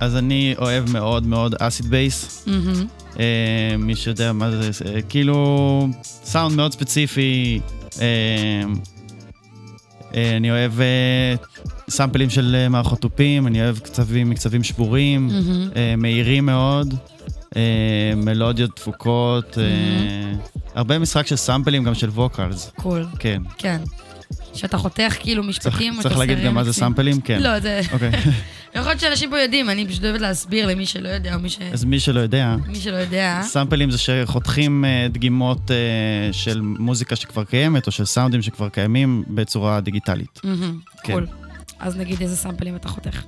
[0.01, 2.45] אז אני אוהב מאוד מאוד acid bass.
[2.47, 2.87] מהמם.
[3.17, 3.23] אמ,
[3.79, 7.61] מי שיודע מה זה, אה, כאילו סאונד מאוד ספציפי.
[10.15, 11.35] אה, אני אוהב אה,
[11.91, 15.31] סאמפלים של אה, מערכות תופים, אני אוהב קצבים מקצבים שבורים,
[15.97, 16.95] מהירים מאוד,
[18.17, 19.59] מלודיות דפוקות,
[20.75, 22.71] הרבה משחק של סאמפלים, גם של vocals.
[22.77, 23.07] Cool.
[23.19, 23.43] כן.
[23.59, 23.79] כן.
[24.55, 26.73] שאתה חותך כאילו צריך משפטים, צריך עושה להגיד גם מה זה.
[26.73, 27.21] סאמפלים?
[27.21, 27.43] כן.
[27.43, 27.81] לא, זה...
[27.93, 28.11] אוקיי.
[28.75, 31.59] יכול להיות שאנשים פה יודעים, אני פשוט אוהבת להסביר למי שלא יודע, או מי ש...
[31.73, 33.41] אז מי שלא יודע, מי שלא יודע.
[33.43, 35.77] סאמפלים זה שחותכים אה, דגימות אה,
[36.33, 40.41] של מוזיקה שכבר קיימת, או של סאונדים שכבר קיימים בצורה דיגיטלית.
[41.03, 41.13] כן.
[41.13, 41.27] קול.
[41.79, 43.23] אז נגיד איזה סאמפלים אתה חותך.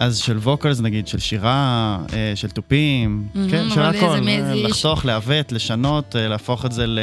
[0.00, 4.28] אז של ווקלס, נגיד, של שירה, אה, של תופים, מהמם, כן, של הכל.
[4.28, 4.54] אה?
[4.54, 6.98] לחתוך, לעוות, לשנות, אה, להפוך את זה, ל...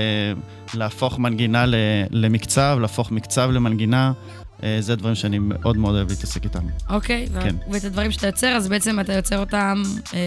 [0.73, 1.75] להפוך מנגינה ל...
[2.11, 4.11] למקצב, להפוך מקצב למנגינה.
[4.79, 6.59] זה דברים שאני מאוד מאוד אוהב להתעסק איתם.
[6.89, 7.55] אוקיי, כן.
[7.71, 9.83] ואת הדברים שאתה יוצר, אז בעצם אתה יוצר אותם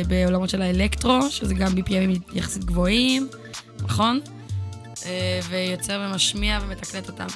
[0.09, 3.29] בעולמות של האלקטרו, שזה גם BPMים יחסית גבוהים,
[3.83, 4.21] נכון?
[5.49, 7.27] ויוצר ומשמיע ומתקלט אותם.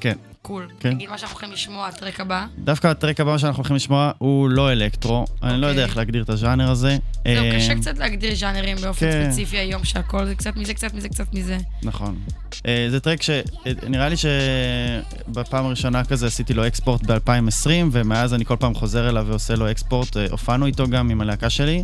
[0.00, 0.16] כן.
[0.46, 0.68] קול.
[0.80, 0.90] כן.
[0.90, 2.46] נגיד מה שאנחנו הולכים לשמוע, הטרק הבא.
[2.58, 5.24] דווקא הטרק הבא שאנחנו הולכים לשמוע הוא לא אלקטרו.
[5.42, 6.96] אני לא יודע איך להגדיר את הז'אנר הזה.
[7.24, 9.30] זהו, אה, קשה קצת להגדיר ז'אנרים באופן כן.
[9.30, 11.58] ספציפי היום, שהכל זה קצת מזה, קצת מזה, קצת מזה.
[11.82, 12.18] נכון.
[12.66, 18.56] אה, זה טרק שנראה לי שבפעם הראשונה כזה עשיתי לו אקספורט ב-2020, ומאז אני כל
[18.56, 20.16] פעם חוזר אליו ועושה לו אקספורט.
[20.16, 21.82] אה, הופענו איתו גם עם הלהקה שלי, אה,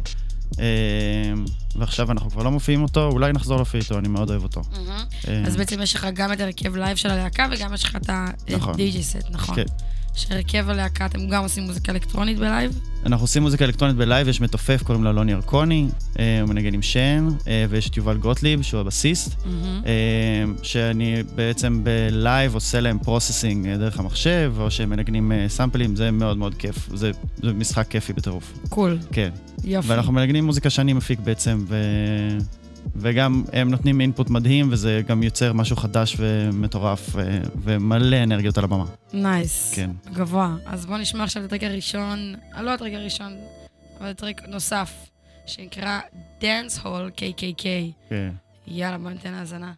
[1.77, 4.61] ועכשיו אנחנו כבר לא מופיעים אותו, אולי נחזור להופיע איתו, אני מאוד אוהב אותו.
[5.29, 8.11] אה, אז בעצם יש לך גם את הרכב live של הלהקה, וגם יש לך את.
[8.11, 9.57] ה-DJ סט, נכון?
[10.15, 12.81] שהרכב הלהקה, אתם גם עושים מוזיקה אלקטרונית ב live?
[13.07, 16.75] אנחנו עושים מוזיקה אלקטרונית ב live, יש מתופף, קוראים לו לוני ירקוני, אה, הוא מנגן
[16.75, 19.83] עם שן, אה, ויש את יובל גוטליב, שהוא הבסיסט, מהמם.
[19.87, 26.11] אה, שאני בעצם ב live עושה להם processing דרך המחשב, או שהם מנגנים סאמפלים, זה
[26.11, 27.11] מאוד מאוד כיף, זה,
[27.43, 28.53] זה משחק כיפי בטירוף.
[28.69, 28.99] cool.
[29.13, 29.31] כן.
[29.65, 29.89] יופי.
[29.89, 31.77] ואנחנו מנגנים מוזיקה שאני מפיק בעצם, ו...
[32.97, 37.41] וגם הם נותנים input מדהים, וזה גם יוצר משהו חדש ומטורף, ו...
[37.63, 38.85] ומלא אנרגיות על הבמה.
[39.13, 39.73] nice.
[39.75, 39.91] כן.
[40.13, 40.57] גבוה.
[40.67, 43.33] אז בואו נשמע עכשיו את הטרק הראשון, אה, לא הטרק הראשון,
[44.01, 44.93] אבל טרק נוסף,
[45.47, 46.01] שנקרא
[46.41, 47.65] Dance Hall KKK.
[48.09, 48.31] כן.
[48.67, 49.73] יאללה, בוא ניתן האזנה.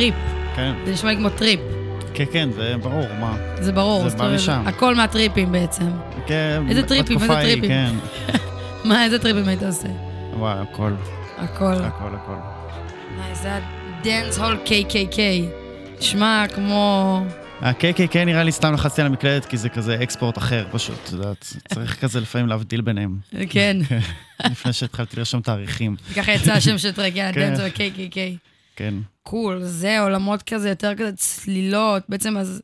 [0.00, 0.14] טריפ.
[0.56, 0.72] כן.
[0.84, 1.60] זה נשמע לי כמו טריפ.
[2.14, 3.36] כן, כן, זה ברור, מה.
[3.60, 4.08] זה ברור.
[4.08, 4.62] זה בא משם.
[4.66, 5.90] הכל מהטריפים בעצם.
[6.26, 7.68] כן, איזה טריפים, איזה טריפים?
[7.68, 7.94] כן.
[8.88, 9.88] מה, איזה טריפים היית עושה?
[10.32, 10.92] וואי, הכל,
[11.38, 11.72] הכל.
[11.72, 12.32] הכל, הכל.
[13.16, 15.18] וואי, זה ה Dance Hall KKK.
[15.98, 17.24] נשמע כמו...
[17.60, 21.54] ה-KKK נראה לי סתם לחצתי על המקלדת, כי זה כזה export אחר פשוט, את יודעת,
[21.68, 23.16] צריך כזה לפעמים להבדיל ביניהם.
[23.50, 23.76] כן.
[24.50, 25.96] לפני שהתחלתי לרשום תאריכים.
[26.16, 27.50] ככה יצא השם של יאללה, כן.
[27.50, 28.50] Dance Hall KKK.
[28.76, 28.94] כן.
[29.22, 32.02] קול, זה עולמות כזה, יותר כזה צלילות.
[32.08, 32.62] בעצם אז...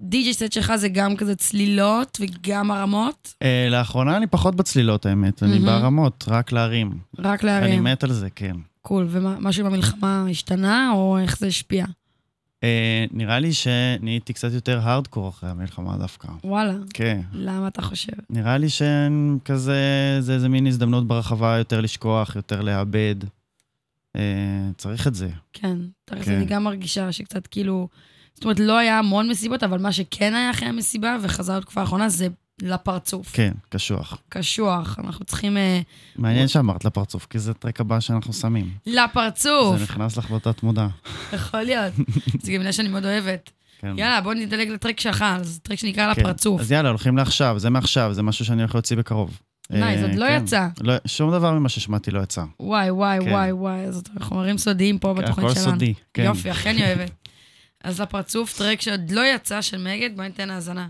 [0.00, 3.34] די.ג'י סט שלך זה גם כזה צלילות וגם הרמות?
[3.42, 5.42] אה, לאחרונה אני פחות בצלילות, האמת.
[5.42, 5.66] אני מהמם.
[5.66, 6.98] בהרמות, רק להרים.
[7.18, 7.84] רק אני להרים.
[7.84, 8.56] מת על זה, כן.
[8.82, 11.86] קול, ומשהו במלחמה השתנה, או איך זה השפיע?
[12.64, 16.28] אה, נראה לי שנהייתי קצת יותר הארדקור אחרי המלחמה דווקא.
[16.44, 16.74] וואלה.
[16.94, 17.20] כן.
[17.32, 18.12] למה אתה חושב?
[18.30, 19.80] נראה לי שכזה,
[20.20, 23.14] זה איזה מין הזדמנות ברחבה יותר לשכוח, יותר לאבד.
[24.16, 25.28] אה, צריך את זה.
[25.52, 25.78] כן.
[26.04, 26.32] תכף כן.
[26.32, 27.88] אני גם מרגישה שקצת כאילו...
[28.34, 32.08] זאת אומרת, לא היה המון מסיבות, אבל מה שכן היה אחרי המסיבה, וחזר לתקופה האחרונה,
[32.08, 32.28] זה
[32.62, 33.32] לפרצוף.
[33.32, 34.18] כן, קשוח.
[34.28, 34.98] קשוח.
[35.04, 35.56] אנחנו צריכים...
[35.56, 35.80] אה,
[36.16, 38.70] מעניין שאמרת לפרצוף, כי זה הטרק הבא שאנחנו שמים.
[38.86, 39.76] לפרצוף!
[39.76, 40.86] זה נכנס לך בתת מודע.
[41.32, 41.92] יכול להיות.
[42.42, 43.50] זה גם מילה שאני מאוד אוהבת.
[43.78, 43.94] כן.
[43.96, 46.20] יאללה, בוא נדלג לטרק שלך, זה טרק שנקרא כן.
[46.20, 46.60] לפרצוף.
[46.60, 49.40] אז יאללה, הולכים לעכשיו, זה מעכשיו, זה משהו שאני הולך להוציא בקרוב.
[49.70, 50.40] נייס, אה, עוד לא כן.
[50.44, 50.66] יצא.
[50.80, 52.44] לא, שום דבר ממה ששמעתי לא יצא.
[52.60, 53.30] וואי, וואי, כן.
[53.30, 55.72] וואי, וואי, אז חומרים סודיים פה כן, בתוכנית הכל שלנו.
[55.72, 56.22] סודי, כן.
[56.22, 57.10] יופי, אכן אני אוהבת.
[57.84, 60.88] אז לפרצוף, טרק שעוד לא יצא של מגד, בוא ניתן האזנה.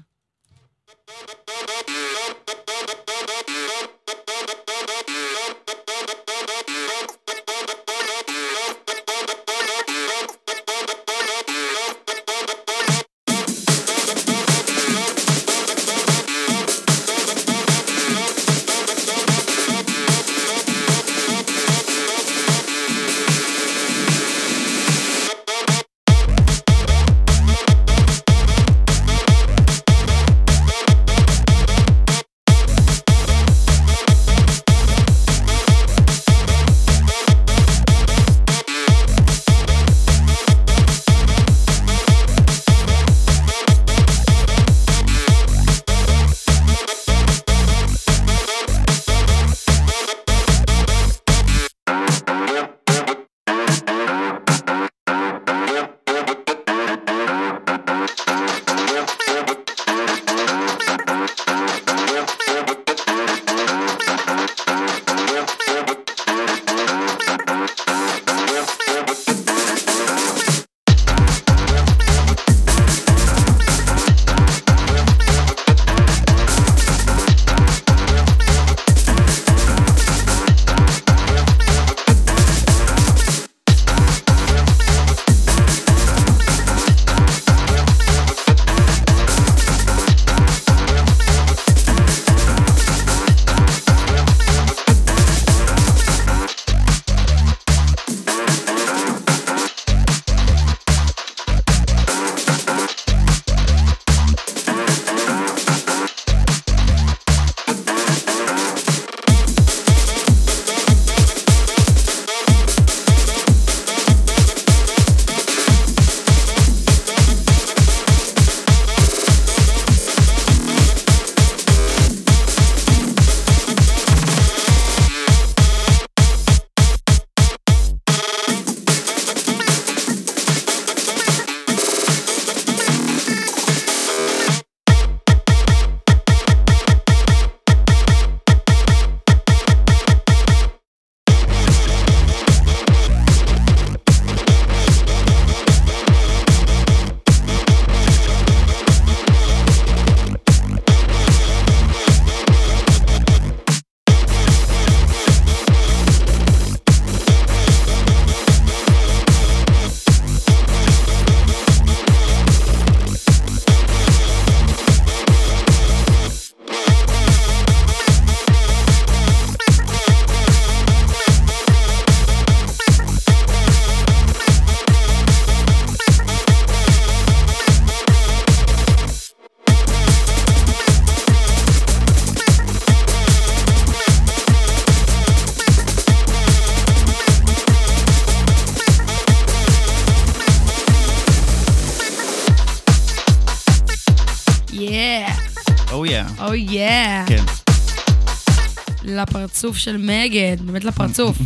[199.67, 201.39] פרצוף של מגד, באמת לפרצוף.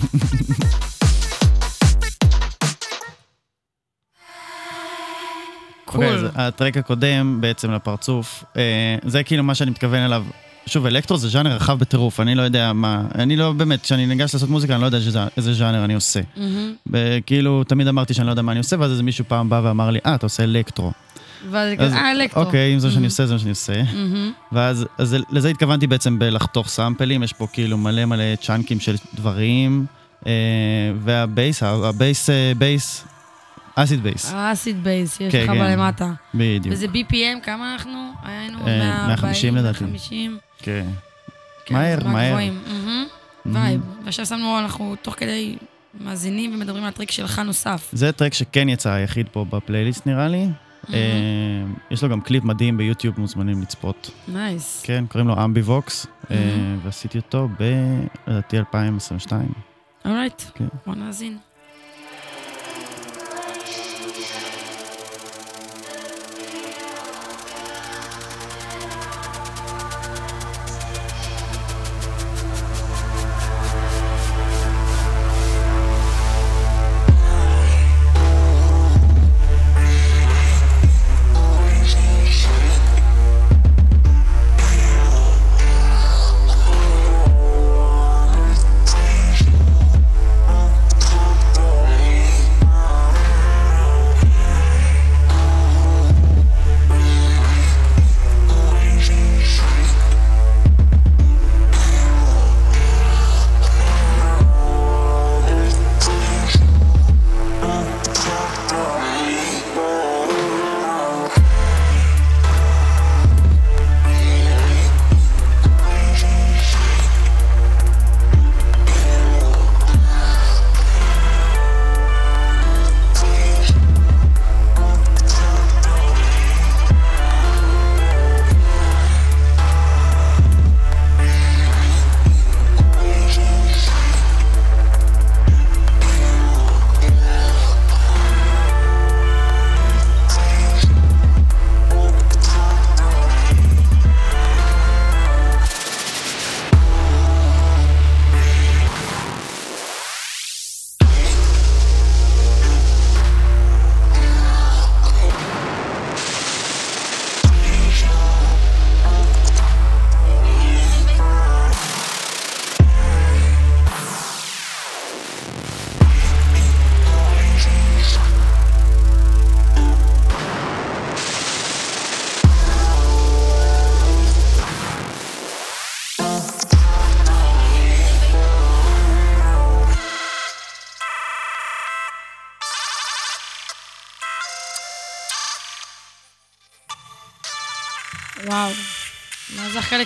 [5.86, 6.30] אוקיי, קול.
[6.34, 10.24] הטרק הקודם בעצם לפרצוף, אה, זה כאילו מה שאני מתכוון אליו.
[10.66, 14.34] שוב, אלקטרו זה ז'אנר רחב בטירוף, אני לא יודע מה, אני לא באמת, כשאני ניגש
[14.34, 16.20] לעשות מוזיקה, אני לא יודע שזה, איזה ז'אנר אני עושה.
[16.36, 16.92] Mm-hmm.
[17.26, 19.90] כאילו, תמיד אמרתי שאני לא יודע מה אני עושה, ואז איזה מישהו פעם בא ואמר
[19.90, 20.92] לי, אה, ah, אתה עושה אלקטרו.
[21.50, 22.42] ואז אז, כזה, אה, אלקטרו.
[22.42, 23.04] אוקיי, אם זה מה שאני.
[23.04, 23.82] עושה, זה מה שאני עושה.
[24.52, 29.86] ואז אז לזה התכוונתי בעצם בלחתוך סאמפלים, יש פה כאילו מלא מלא צ'אנקים של דברים,
[30.26, 30.32] אה,
[31.00, 33.04] וה bass, ה bass, אה, bass,
[33.74, 35.58] acid bass, ה acid bass, יש כן, לך כן.
[35.58, 36.12] בלמטה.
[36.34, 36.74] בדיוק.
[36.74, 38.12] וזה BPM, כמה אנחנו?
[38.22, 39.84] היינו אה, 140, 150 לדעתי.
[39.84, 40.38] 150.
[40.58, 40.86] כן.
[41.66, 42.36] כן, מהר, מהר.
[43.46, 43.80] vibe.
[44.04, 45.56] ועכשיו שמנו, אנחנו תוך כדי
[46.00, 47.88] מאזינים ומדברים על הטרק שלך נוסף.
[47.92, 50.46] זה טרק שכן יצא היחיד פה בפלייליסט נראה לי.
[50.92, 50.98] אה,
[51.90, 54.10] יש לו גם קליפ מדהים ביוטיוב, מוזמנים לצפות.
[54.28, 54.82] nice.
[54.84, 56.36] כן, קוראים לו אמביווקס, אה.
[56.82, 57.64] ועשיתי אותו ב...
[58.26, 59.48] לדעתי 2022.
[60.04, 60.66] alright, כן.
[60.86, 61.38] בוא נאזין.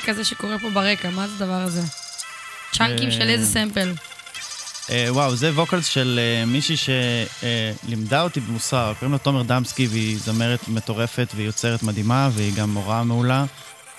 [0.04, 1.10] מה זה החלק הזה שקורה פה ברקע?
[1.10, 1.80] מה זה הדבר הזה?
[2.72, 3.92] צ'אנקים של איזה סמפל?
[4.90, 10.18] אה, וואו, זה vocals של אה, מישהי שלימדה אותי במוסררה, קוראים לה תומר דמסקי, והיא
[10.18, 13.44] זמרת מטורפת והיא יוצרת מדהימה, והיא גם מורה מעולה.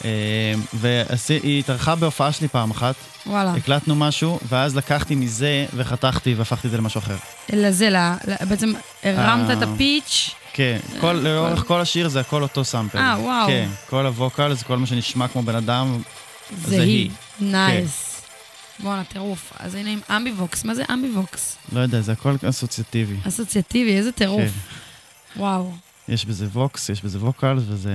[0.06, 2.96] אה, והיא התארחה בהופעה שלי פעם אחת,
[3.26, 3.54] וואלה.
[3.54, 7.16] הקלטנו משהו, ואז לקחתי מזה וחתכתי והפכתי את זה למשהו אחר.
[7.54, 7.90] לזה,
[8.50, 9.74] בעצם הרמת את אה.
[9.74, 10.36] ה pitch.
[10.56, 12.98] כן, כל, לאורך כל השיר זה הכל אותו סאמפל.
[12.98, 13.48] אה, וואו.
[13.48, 16.02] כן, כל ה vocal זה כל מה שנשמע כמו בן אדם,
[16.66, 17.10] זה היא.
[17.40, 18.22] nice.
[18.80, 19.54] בואנה, טירוף.
[19.60, 20.64] אז הנה עם אמביווקס.
[20.64, 21.58] מה זה אמביווקס?
[21.74, 23.16] לא יודע, זה הכל אסוציאטיבי.
[23.28, 24.52] אסוציאטיבי, איזה טירוף.
[25.34, 25.40] כן.
[25.42, 25.72] וואו.
[26.08, 27.92] יש בזה vox, יש בזה vocals, וזה...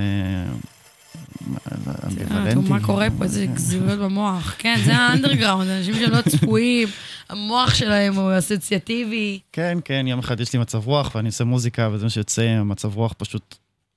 [1.55, 1.76] אה,
[2.07, 2.51] אמביוולנטי.
[2.51, 4.55] תראו מה קורה פה, איזה גזירויות במוח.
[4.59, 6.88] כן, זה האנדרגראונד, אנשים שהם לא צפויים,
[7.28, 9.40] המוח שלהם הוא אסוציאטיבי.
[9.53, 12.96] כן, כן, יום אחד יש לי מצב רוח ואני עושה מוזיקה, וזה מה שיוצא, המצב
[12.96, 13.55] רוח פשוט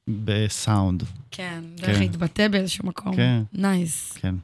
[0.07, 1.03] בסאונד.
[1.31, 1.99] כן, דרך כן.
[1.99, 3.15] להתבטא באיזשהו מקום.
[3.15, 3.41] כן.
[3.53, 4.13] nice.
[4.13, 4.35] כן.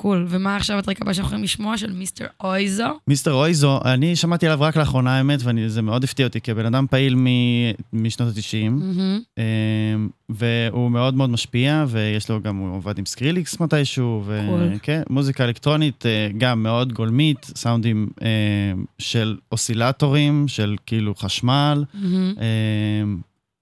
[0.00, 0.26] cool.
[0.28, 2.84] ומה עכשיו הטרק הבא שאנחנו יכולים לשמוע של מיסטר אויזו?
[3.08, 7.14] מיסטר אויזו, אני שמעתי עליו רק לאחרונה, האמת, וזה מאוד הפתיע אותי, כבן אדם פעיל
[7.16, 10.08] מ- משנות ה-90, מהמם.
[10.28, 14.68] והוא מאוד מאוד משפיע, ויש לו גם, הוא עובד עם סקרילקס מתישהו, cool.
[14.76, 18.28] וכן, מוזיקה אלקטרונית אה, גם מאוד גולמית, סאונדים אה,
[18.98, 22.34] של אוסילטורים, של כאילו חשמל, מהמם.
[22.40, 23.14] אה,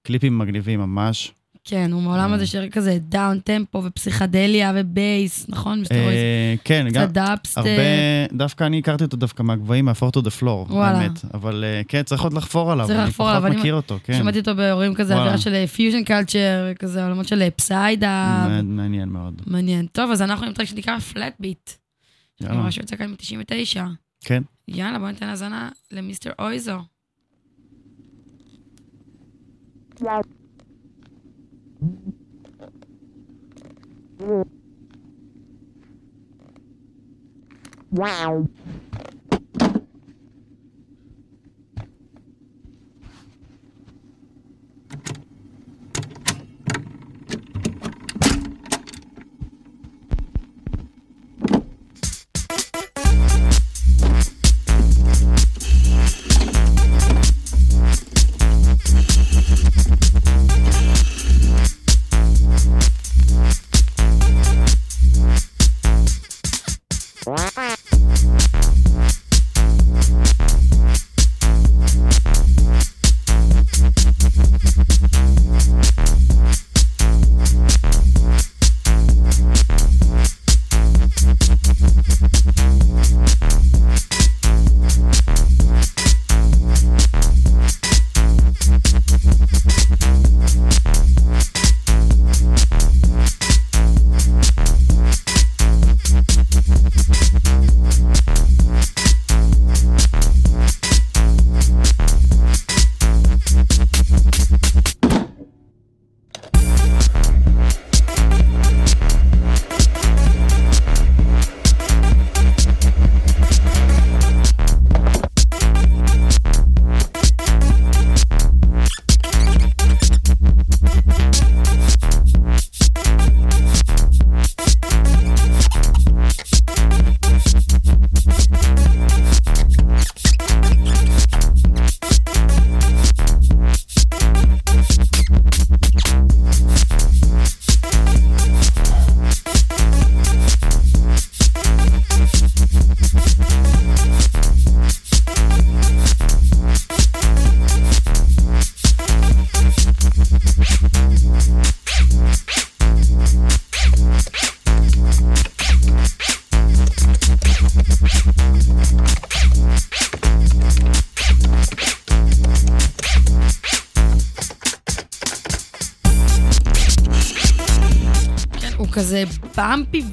[0.03, 1.31] קליפים מגניבים ממש.
[1.67, 5.83] כן, הוא מעולם הזה של כזה downtempo ופסיכדליה ובייס, נכון?
[5.91, 7.07] אה, כן, גם
[7.43, 7.57] קצת.
[7.57, 7.69] הרבה,
[8.33, 10.73] דווקא אני הכרתי אותו דווקא מהגבוהים, מה-4 to the floor.
[10.73, 11.11] האמת.
[11.33, 13.97] אבל אה, כן, צריך עוד לחפור עליו, צריך אני לחפור עליו, פחות אני- מכיר אותו,
[14.03, 14.17] כן.
[14.17, 15.15] שמעתי אותו באירועים כזה.
[15.15, 18.47] אווירה של fusion culture, כזה עולמות של psydub.
[18.63, 19.41] מעניין מאוד.
[19.47, 19.85] מעניין.
[19.91, 21.69] טוב, אז אנחנו עם טרק שנקרא Flat Beat.
[22.41, 22.55] יאללה.
[22.57, 23.79] ממש יוצא כאן מ-99.
[24.21, 24.43] כן.
[24.67, 26.77] יאללה, בוא ניתן האזנה למיסטר אויזו.
[37.91, 38.47] Wow.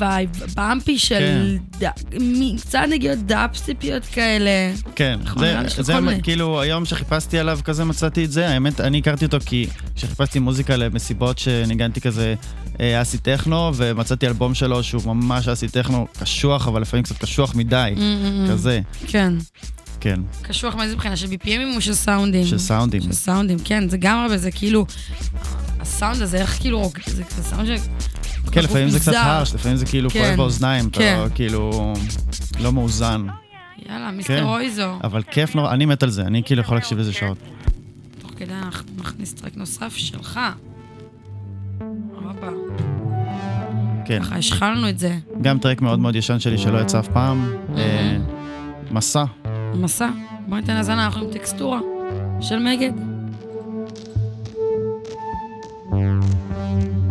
[0.03, 1.59] vibe, bumpy של
[2.21, 4.51] מ- קצת נגיעות דאבסטפיות כאלה.
[4.95, 5.93] כן, נכון, זה.
[6.23, 10.77] כאילו, היום שחיפשתי עליו כזה מצאתי את זה, האמת, אני הכרתי אותו כי כשחיפשתי מוזיקה
[10.77, 12.35] למסיבות שניגנתי כזה
[12.81, 17.55] אה, acid techno, ומצאתי אלבום שלו שהוא ממש acid techno, קשוח, אבל לפעמים קצת קשוח
[17.55, 18.01] מדי, Mm, mm,
[18.49, 18.53] mm.
[18.53, 19.33] כזה, כן.
[20.01, 21.17] כן, קשוח מאיזה בחינה?
[21.17, 22.47] של BPM ים או של סאונדים?
[22.47, 23.03] של סאונדים.
[23.03, 24.87] של סאונדים, כן, זה גם הרבה, זה כאילו...
[25.81, 27.81] הסאונד הזה, איך כאילו, זה סאונד ש...
[28.53, 29.13] כן, לפעמים זה קצת.
[29.17, 31.19] הרש, לפעמים זה כאילו כן, כואב באוזניים, אתה כן.
[31.35, 31.93] כאילו
[32.61, 33.27] לא מאוזן.
[33.89, 34.17] יאללה, כן.
[34.17, 34.99] מיסטר אויזו.
[35.05, 37.39] אבל כיף נורא, אני מת על זה, אני כאילו יכול להקשיב לזה שעות.
[38.23, 40.41] תוך כדי אנחנו נכניס טרק נוסף שלך.
[42.15, 42.47] הופה,
[44.05, 45.19] כן, ככה השחלנו את זה.
[45.43, 47.53] גם טרק מאוד מאוד ישן שלי שלא יצא אף פעם.
[47.77, 48.17] אה,
[48.91, 49.25] מסע,
[49.75, 50.09] מסע.
[50.49, 51.81] בוא ניתן האזנה, אנחנו עם טקסטורה
[52.41, 52.93] של מגד.
[55.93, 57.02] Thank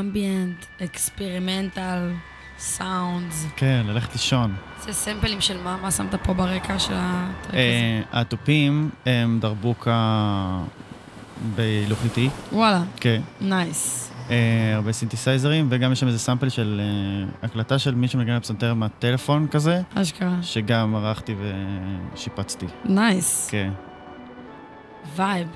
[0.00, 2.10] ambient, experimental,
[2.58, 3.46] sounds.
[3.56, 4.54] כן, ללכת לישון.
[4.80, 5.76] זה סמפלים של מה?
[5.82, 7.56] מה שמת פה ברקע של הטרק הזה?
[7.56, 10.58] אה, התופים הם דרבוקה
[11.54, 12.30] בהילוך איטי.
[12.52, 13.20] וואלה, כן.
[13.40, 14.12] nice.
[14.30, 18.74] אה, הרבה סינתסייזרים, וגם יש שם איזה סאמפל של אה, הקלטה של מישהו מנגן בפסנתר
[18.74, 20.36] מהטלפון כזה, אשכרה.
[20.42, 21.34] שגם ערכתי
[22.14, 22.66] ושיפצתי.
[22.84, 23.48] nice.
[23.50, 23.70] כן.
[25.16, 25.48] vibe.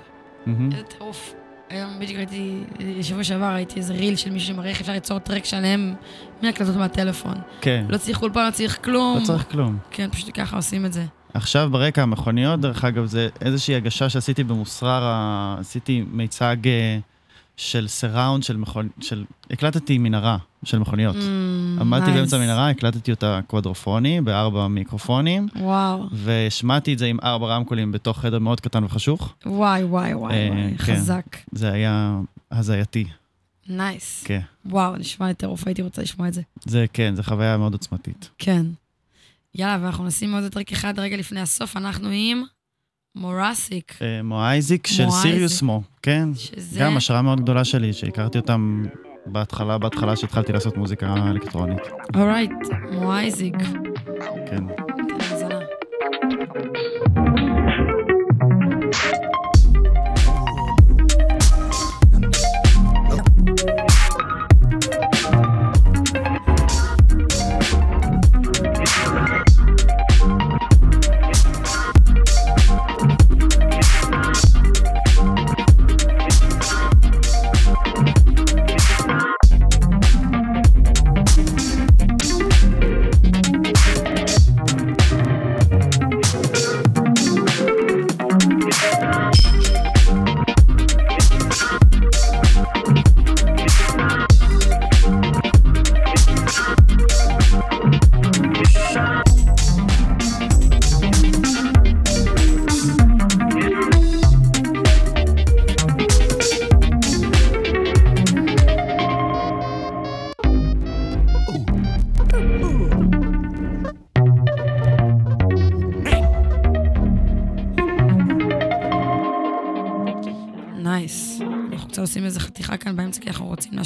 [0.47, 1.35] איזה טירוף.
[1.73, 2.61] היום בדיוק ראיתי,
[3.03, 5.95] שבוע שעבר ראיתי איזה ריל של מישהו שמראה איך אפשר ליצור טרק שלם
[6.43, 7.35] מהקלטות מהטלפון.
[7.61, 7.85] כן.
[7.89, 9.19] לא צריך אולפן, לא צריך כלום.
[9.21, 9.79] לא צריך כלום.
[9.91, 11.05] כן, פשוט ככה עושים את זה.
[11.35, 16.99] עכשיו ברקע המכוניות, דרך אגב, זה איזושהי הגשה שעשיתי במוסררה, ה- עשיתי מיצג אה,
[17.57, 19.25] של surround של מכוניות, של...
[19.51, 21.17] הקלטתי מנהרה של מכוניות.
[21.17, 22.15] Mm, עמדתי nice.
[22.15, 26.07] באמצע המנהרה, הקלטתי אותה קוואדרופוני בארבע מיקרופונים, וואו.
[26.13, 29.35] והשמעתי את זה עם ארבע רמקולים בתוך חדר מאוד קטן וחשוך.
[29.47, 30.79] וואי, וואי, וואי, אה, וואי, כן.
[30.79, 31.37] חזק.
[31.53, 33.05] זה היה הזייתי,
[33.69, 34.23] nice.
[34.25, 34.41] כן.
[34.67, 36.43] וואו, נשמע לי טירוף, הייתי רוצה לשמוע את זה.
[36.65, 38.31] זה כן, זו חוויה מאוד עוצמתית.
[38.39, 38.67] כן.
[39.55, 42.43] יאללה, ואנחנו נשים עוד טרק אחד רגע לפני הסוף, אנחנו עם
[43.15, 43.95] Mosaik.
[44.03, 45.11] אה, Mosaik של.
[45.11, 46.29] סיריוסמו, כן.
[46.35, 48.85] שזה- גם השראה מאוד גדולה שלי, שהכרתי אותם
[49.27, 51.79] בהתחלה, בהתחלה שהתחלתי לעשות מוזיקה אלקטרונית.
[52.17, 52.51] alright,
[52.93, 53.55] Mosaik.
[54.51, 54.65] כן.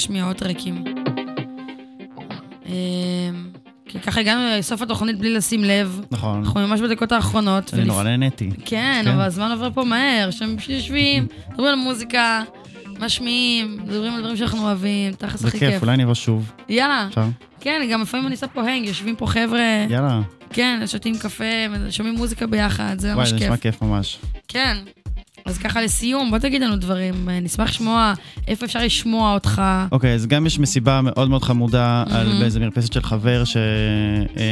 [0.06, 0.84] להשמיע עוד טרקים.
[2.66, 2.72] אמ,
[3.88, 6.00] כי ככה הגענו לסוף התוכנית בלי לשים לב.
[6.10, 6.38] נכון.
[6.44, 7.74] אנחנו ממש בדקות האחרונות.
[7.74, 8.50] אני ולפ- נורא נהניתי.
[8.64, 9.10] כן, כן.
[9.10, 12.42] אבל הזמן עובר פה מהר, פשוט יושבים, מדברים על מוזיקה,
[13.00, 15.82] משמיעים, מדברים על דברים שאנחנו אוהבים, תכלס זה הכי כיף, כיף.
[15.82, 16.52] אולי נבוא שוב.
[16.68, 17.06] יאללה.
[17.08, 17.24] אפשר?
[17.60, 20.20] כן, גם לפעמים אני עושה פה הנג, יושבים פה חבר'ה, יאללה.
[20.52, 21.44] כן, שותים קפה,
[21.90, 23.44] שומעים מוזיקה ביחד, זה וואי, ממש זה כיף.
[23.46, 24.18] נשמע כיף ממש.
[24.48, 24.76] כן.
[25.46, 28.12] אז ככה לסיום, בוא תגיד לנו דברים, אה, נשמח לשמוע
[28.48, 29.62] איפה אפשר לשמוע אותך.
[29.92, 32.40] אוקיי, אז גם יש מסיבה מאוד מאוד חמודה על מהמם.
[32.40, 33.56] באיזה מרפסת של חבר ש...
[34.36, 34.42] אה,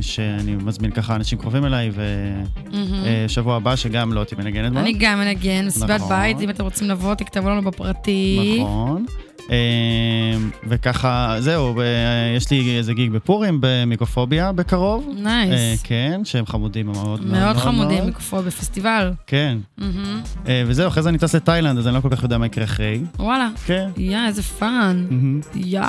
[0.00, 1.90] שאני מזמין ככה אנשים קרובים אליי.
[3.26, 4.80] ושבוע הבא שגם לא תהיה מנגנת בה.
[4.80, 6.08] אני גם מנגן, מסיבת נכון.
[6.08, 8.56] בית, אם אתם רוצים לבוא, תכתבו לנו בפרטי.
[8.60, 9.04] נכון.
[9.50, 10.36] אה,
[10.68, 11.80] וככה, זהו,
[12.36, 15.08] יש לי איזה גיג בפורים במיקרופוביה בקרוב.
[15.16, 15.52] nice.
[15.52, 18.06] אה, כן, שהם חמודים מאוד מאוד מאוד חמודים, מאוד.
[18.06, 19.12] מיקרופון בפסטיבל.
[19.26, 19.58] כן.
[20.48, 22.64] אה, וזהו, אחרי זה אני טס לתאילנד, אז אני לא כל כך יודע מה יקרה
[22.64, 23.00] אחרי.
[23.18, 23.48] וואלה.
[23.66, 23.88] כן.
[23.96, 25.06] יא, איזה fun.
[25.54, 25.84] יאו.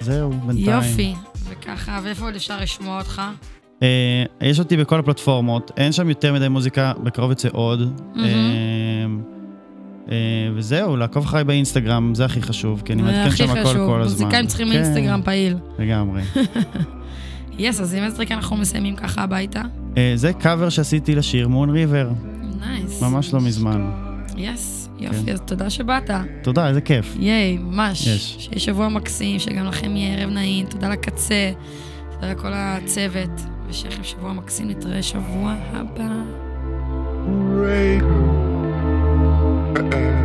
[0.00, 0.76] זהו, בינתיים.
[0.76, 1.14] יופי.
[1.48, 3.22] וככה, ואיפה עוד אפשר לשמוע אותך?
[3.82, 8.00] אה, יש אותי בכל הפלטפורמות, אין שם יותר מדי מוזיקה, בקרוב יצא עוד.
[8.16, 9.37] אה, אה,
[10.54, 14.00] וזהו, לעקוב אחריי באינסטגרם, זה הכי חשוב, כי אני מעדכן הכי שם הכל חשוב, כל
[14.00, 14.24] הזמן.
[14.24, 15.56] מוזיקאים צריכים כן, אינסטגרם פעיל.
[15.78, 16.22] לגמרי.
[17.58, 19.62] yes, אז עם איזה טריק אנחנו מסיימים ככה הביתה?
[19.96, 22.10] אה, זה קאבר שעשיתי לשיר Moon River,
[22.60, 23.02] nice.
[23.02, 23.90] ממש לא מזמן.
[24.36, 25.32] yes, יופי, כן.
[25.32, 26.10] אז תודה שבאת.
[26.42, 27.16] תודה, איזה כיף.
[27.18, 28.06] ייי, ממש.
[28.06, 28.36] יש.
[28.38, 31.52] שיהיה שבוע מקסים, שגם לכם יהיה ערב נעים, תודה לקצה,
[32.14, 36.08] תודה לכל הצוות, ושיהיה לכם שבוע מקסים, נתראה שבוע הבא.
[39.76, 40.17] Uh-uh.